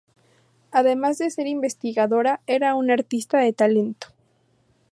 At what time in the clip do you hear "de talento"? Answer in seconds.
3.37-4.07